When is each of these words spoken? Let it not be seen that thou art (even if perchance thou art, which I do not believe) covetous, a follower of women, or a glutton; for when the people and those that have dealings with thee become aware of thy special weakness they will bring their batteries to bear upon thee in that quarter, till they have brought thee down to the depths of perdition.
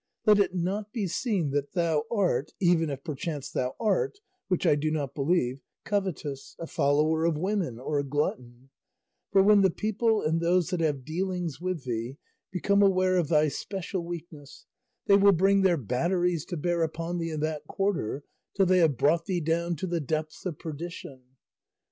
Let 0.25 0.39
it 0.39 0.55
not 0.55 0.91
be 0.91 1.05
seen 1.05 1.51
that 1.51 1.73
thou 1.73 2.05
art 2.09 2.53
(even 2.59 2.89
if 2.89 3.03
perchance 3.03 3.51
thou 3.51 3.75
art, 3.79 4.17
which 4.47 4.65
I 4.65 4.73
do 4.73 4.89
not 4.89 5.13
believe) 5.13 5.61
covetous, 5.85 6.55
a 6.57 6.65
follower 6.65 7.23
of 7.23 7.37
women, 7.37 7.77
or 7.77 7.99
a 7.99 8.03
glutton; 8.03 8.71
for 9.31 9.43
when 9.43 9.61
the 9.61 9.69
people 9.69 10.23
and 10.23 10.41
those 10.41 10.71
that 10.71 10.79
have 10.79 11.05
dealings 11.05 11.61
with 11.61 11.83
thee 11.83 12.17
become 12.51 12.81
aware 12.81 13.15
of 13.17 13.27
thy 13.27 13.47
special 13.47 14.03
weakness 14.03 14.65
they 15.05 15.17
will 15.17 15.33
bring 15.33 15.61
their 15.61 15.77
batteries 15.77 16.45
to 16.45 16.57
bear 16.57 16.81
upon 16.81 17.19
thee 17.19 17.29
in 17.29 17.39
that 17.41 17.67
quarter, 17.67 18.23
till 18.55 18.65
they 18.65 18.79
have 18.79 18.97
brought 18.97 19.27
thee 19.27 19.39
down 19.39 19.75
to 19.75 19.85
the 19.85 20.01
depths 20.01 20.47
of 20.47 20.57
perdition. 20.57 21.21